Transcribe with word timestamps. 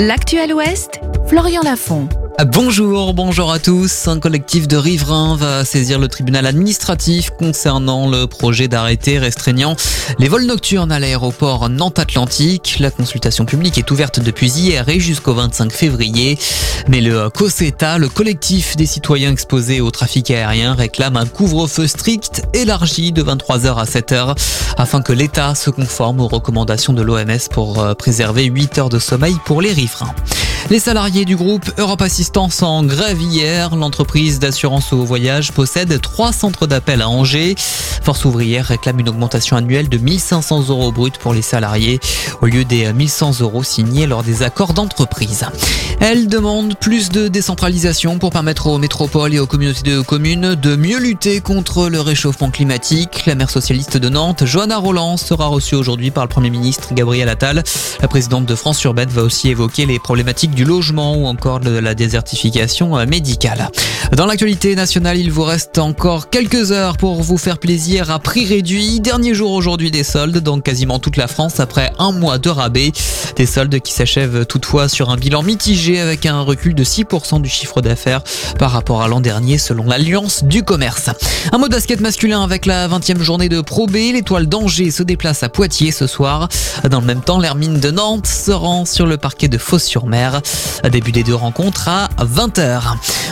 L'actuel 0.00 0.54
Ouest, 0.54 1.00
Florian 1.26 1.62
Lafont. 1.62 2.08
Bonjour, 2.46 3.14
bonjour 3.14 3.50
à 3.50 3.58
tous. 3.58 4.06
Un 4.06 4.20
collectif 4.20 4.68
de 4.68 4.76
riverains 4.76 5.34
va 5.34 5.64
saisir 5.64 5.98
le 5.98 6.06
tribunal 6.06 6.46
administratif 6.46 7.30
concernant 7.30 8.08
le 8.08 8.28
projet 8.28 8.68
d'arrêté 8.68 9.18
restreignant 9.18 9.74
les 10.20 10.28
vols 10.28 10.46
nocturnes 10.46 10.92
à 10.92 11.00
l'aéroport 11.00 11.68
Nantes-Atlantique. 11.68 12.76
La 12.78 12.92
consultation 12.92 13.44
publique 13.44 13.76
est 13.76 13.90
ouverte 13.90 14.20
depuis 14.20 14.52
hier 14.52 14.88
et 14.88 15.00
jusqu'au 15.00 15.34
25 15.34 15.72
février. 15.72 16.38
Mais 16.86 17.00
le 17.00 17.28
COSETA, 17.28 17.98
le 17.98 18.08
collectif 18.08 18.76
des 18.76 18.86
citoyens 18.86 19.32
exposés 19.32 19.80
au 19.80 19.90
trafic 19.90 20.30
aérien, 20.30 20.74
réclame 20.74 21.16
un 21.16 21.26
couvre-feu 21.26 21.88
strict 21.88 22.44
élargi 22.54 23.10
de 23.10 23.24
23h 23.24 23.74
à 23.74 23.84
7h 23.84 24.36
afin 24.76 25.02
que 25.02 25.12
l'État 25.12 25.56
se 25.56 25.70
conforme 25.70 26.20
aux 26.20 26.28
recommandations 26.28 26.92
de 26.92 27.02
l'OMS 27.02 27.48
pour 27.50 27.80
euh, 27.82 27.94
préserver 27.94 28.44
8 28.44 28.78
heures 28.78 28.88
de 28.90 29.00
sommeil 29.00 29.34
pour 29.44 29.60
les 29.60 29.72
riverains. 29.72 30.14
Les 30.70 30.78
salariés 30.80 31.24
du 31.24 31.34
groupe 31.34 31.70
Europe 31.78 32.02
Assistance 32.02 32.62
en 32.62 32.84
grève 32.84 33.22
hier. 33.22 33.74
L'entreprise 33.74 34.38
d'assurance 34.38 34.92
au 34.92 35.02
voyage 35.02 35.52
possède 35.52 35.98
trois 36.02 36.32
centres 36.32 36.66
d'appel 36.66 37.00
à 37.00 37.08
Angers. 37.08 37.54
Force 38.02 38.26
ouvrière 38.26 38.66
réclame 38.66 39.00
une 39.00 39.08
augmentation 39.08 39.56
annuelle 39.56 39.88
de 39.88 39.96
1500 39.96 40.68
euros 40.68 40.92
bruts 40.92 41.12
pour 41.18 41.32
les 41.32 41.42
salariés 41.42 42.00
au 42.42 42.46
lieu 42.46 42.64
des 42.64 42.92
1100 42.92 43.40
euros 43.40 43.62
signés 43.62 44.06
lors 44.06 44.22
des 44.22 44.42
accords 44.42 44.74
d'entreprise. 44.74 45.46
Elle 46.00 46.28
demande 46.28 46.76
plus 46.78 47.08
de 47.08 47.28
décentralisation 47.28 48.18
pour 48.18 48.30
permettre 48.30 48.66
aux 48.68 48.78
métropoles 48.78 49.34
et 49.34 49.40
aux 49.40 49.46
communautés 49.46 49.90
de 49.90 50.00
communes 50.00 50.54
de 50.54 50.76
mieux 50.76 50.98
lutter 50.98 51.40
contre 51.40 51.88
le 51.88 52.00
réchauffement 52.00 52.50
climatique. 52.50 53.24
La 53.26 53.34
maire 53.34 53.50
socialiste 53.50 53.96
de 53.96 54.08
Nantes, 54.08 54.44
Johanna 54.44 54.76
Roland, 54.76 55.16
sera 55.16 55.46
reçue 55.46 55.74
aujourd'hui 55.74 56.10
par 56.10 56.24
le 56.24 56.28
Premier 56.28 56.50
ministre 56.50 56.94
Gabriel 56.94 57.28
Attal. 57.28 57.64
La 58.00 58.08
présidente 58.08 58.46
de 58.46 58.54
France 58.54 58.82
Urbaine 58.84 59.08
va 59.08 59.22
aussi 59.22 59.48
évoquer 59.48 59.86
les 59.86 59.98
problématiques 59.98 60.47
du 60.54 60.64
logement 60.64 61.16
ou 61.16 61.26
encore 61.26 61.60
de 61.60 61.70
la 61.70 61.94
désertification 61.94 63.04
médicale. 63.06 63.70
Dans 64.16 64.26
l'actualité 64.26 64.74
nationale, 64.74 65.18
il 65.18 65.30
vous 65.30 65.44
reste 65.44 65.78
encore 65.78 66.30
quelques 66.30 66.72
heures 66.72 66.96
pour 66.96 67.22
vous 67.22 67.36
faire 67.36 67.58
plaisir 67.58 68.10
à 68.10 68.18
prix 68.18 68.46
réduit. 68.46 69.00
Dernier 69.00 69.34
jour 69.34 69.52
aujourd'hui 69.52 69.90
des 69.90 70.02
soldes 70.02 70.38
dans 70.38 70.60
quasiment 70.60 70.98
toute 70.98 71.16
la 71.16 71.28
France 71.28 71.60
après 71.60 71.92
un 71.98 72.12
mois 72.12 72.38
de 72.38 72.48
rabais. 72.48 72.92
Des 73.36 73.46
soldes 73.46 73.80
qui 73.80 73.92
s'achèvent 73.92 74.46
toutefois 74.46 74.88
sur 74.88 75.10
un 75.10 75.16
bilan 75.16 75.42
mitigé 75.42 76.00
avec 76.00 76.26
un 76.26 76.40
recul 76.40 76.74
de 76.74 76.84
6% 76.84 77.42
du 77.42 77.48
chiffre 77.48 77.80
d'affaires 77.80 78.22
par 78.58 78.70
rapport 78.70 79.02
à 79.02 79.08
l'an 79.08 79.20
dernier 79.20 79.58
selon 79.58 79.84
l'Alliance 79.84 80.42
du 80.44 80.62
commerce. 80.62 81.10
Un 81.52 81.58
mot 81.58 81.68
de 81.68 81.72
basket 81.72 82.00
masculin 82.00 82.42
avec 82.42 82.66
la 82.66 82.88
20e 82.88 83.20
journée 83.20 83.48
de 83.48 83.60
Pro 83.60 83.86
B. 83.86 83.94
L'étoile 84.12 84.46
d'Angers 84.46 84.90
se 84.90 85.02
déplace 85.02 85.42
à 85.42 85.48
Poitiers 85.48 85.92
ce 85.92 86.06
soir. 86.06 86.48
Dans 86.90 87.00
le 87.00 87.06
même 87.06 87.20
temps, 87.20 87.38
l'Hermine 87.38 87.78
de 87.78 87.90
Nantes 87.90 88.26
se 88.26 88.50
rend 88.50 88.84
sur 88.84 89.06
le 89.06 89.18
parquet 89.18 89.48
de 89.48 89.58
Fos-sur-Mer. 89.58 90.37
Début 90.90 91.12
des 91.12 91.22
deux 91.22 91.34
rencontres 91.34 91.88
à 91.88 92.08
20h. 92.20 92.82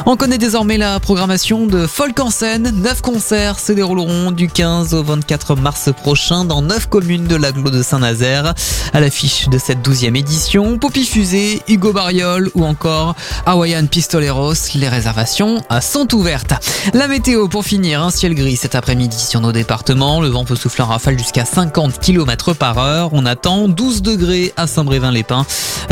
On 0.05 0.17
connaît 0.17 0.39
désormais 0.39 0.77
la 0.77 1.01
programmation 1.01 1.67
de 1.67 1.87
Folk 1.87 2.21
en 2.21 2.31
scène. 2.31 2.71
Neuf 2.83 3.01
concerts 3.01 3.59
se 3.59 3.73
dérouleront 3.73 4.31
du 4.31 4.49
15 4.49 4.95
au 4.95 5.03
24 5.03 5.57
mars 5.57 5.91
prochain 5.97 6.45
dans 6.45 6.63
neuf 6.63 6.87
communes 6.87 7.27
de 7.27 7.37
l'agglo 7.37 7.71
de 7.71 7.83
Saint-Nazaire. 7.83 8.55
À 8.93 9.01
l'affiche 9.01 9.49
de 9.49 9.59
cette 9.59 9.83
douzième 9.83 10.17
édition, 10.17 10.79
Poppy 10.79 11.05
Fusée, 11.05 11.63
Hugo 11.69 11.93
Bariol 11.93 12.51
ou 12.55 12.65
encore 12.65 13.15
Hawaiian 13.47 13.87
Pistoleros. 13.87 14.55
Les 14.75 14.89
réservations 14.89 15.63
sont 15.81 16.15
ouvertes. 16.15 16.55
La 16.95 17.09
météo 17.09 17.49
pour 17.49 17.65
finir, 17.65 18.03
un 18.03 18.11
ciel 18.11 18.35
gris 18.35 18.57
cet 18.57 18.75
après-midi 18.75 19.19
sur 19.19 19.41
nos 19.41 19.53
départements. 19.53 20.21
Le 20.21 20.29
vent 20.29 20.45
peut 20.45 20.57
souffler 20.57 20.85
en 20.85 20.89
rafale 20.89 21.19
jusqu'à 21.19 21.45
50 21.45 22.01
km 22.01 22.55
par 22.55 22.79
heure. 22.79 23.11
On 23.13 23.27
attend 23.27 23.69
12 23.69 24.03
degrés 24.03 24.53
à 24.57 24.67
Saint-Brévin-les-Pins, 24.67 25.47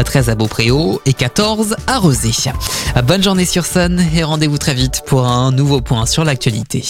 13 0.04 0.30
à 0.30 0.34
Beaupréau 0.34 1.00
et 1.06 1.12
14 1.12 1.76
à. 1.86 2.00
Bonne 3.02 3.22
journée 3.22 3.44
sur 3.44 3.66
Sun 3.66 4.04
et 4.14 4.24
rendez-vous 4.24 4.58
très 4.58 4.74
vite 4.74 5.02
pour 5.06 5.26
un 5.26 5.52
nouveau 5.52 5.80
point 5.80 6.06
sur 6.06 6.24
l'actualité. 6.24 6.84